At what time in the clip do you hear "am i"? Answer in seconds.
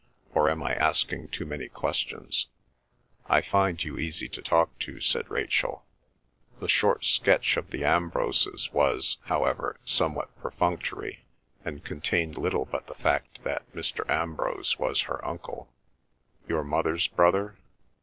0.49-0.73